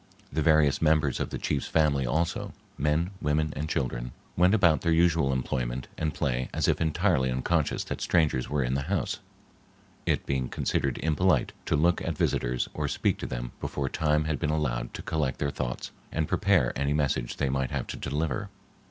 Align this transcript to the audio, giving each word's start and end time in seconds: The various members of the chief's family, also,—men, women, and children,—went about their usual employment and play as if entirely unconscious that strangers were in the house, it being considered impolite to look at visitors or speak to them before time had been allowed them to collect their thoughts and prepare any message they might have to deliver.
The 0.33 0.41
various 0.41 0.81
members 0.81 1.19
of 1.19 1.29
the 1.29 1.37
chief's 1.37 1.67
family, 1.67 2.07
also,—men, 2.07 3.11
women, 3.21 3.53
and 3.55 3.69
children,—went 3.69 4.55
about 4.55 4.81
their 4.81 4.91
usual 4.91 5.31
employment 5.31 5.87
and 5.95 6.11
play 6.11 6.49
as 6.51 6.67
if 6.67 6.81
entirely 6.81 7.29
unconscious 7.29 7.83
that 7.83 8.01
strangers 8.01 8.49
were 8.49 8.63
in 8.63 8.73
the 8.73 8.81
house, 8.89 9.19
it 10.07 10.25
being 10.25 10.49
considered 10.49 10.97
impolite 11.03 11.51
to 11.67 11.75
look 11.75 12.01
at 12.01 12.17
visitors 12.17 12.67
or 12.73 12.87
speak 12.87 13.19
to 13.19 13.27
them 13.27 13.51
before 13.61 13.89
time 13.89 14.23
had 14.23 14.39
been 14.39 14.49
allowed 14.49 14.79
them 14.85 14.89
to 14.93 15.01
collect 15.03 15.37
their 15.37 15.51
thoughts 15.51 15.91
and 16.11 16.27
prepare 16.27 16.73
any 16.75 16.93
message 16.93 17.37
they 17.37 17.49
might 17.49 17.69
have 17.69 17.85
to 17.85 17.95
deliver. 17.95 18.49